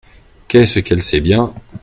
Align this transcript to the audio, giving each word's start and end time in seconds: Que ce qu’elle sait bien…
Que 0.47 0.65
ce 0.65 0.79
qu’elle 0.79 1.03
sait 1.03 1.21
bien… 1.21 1.53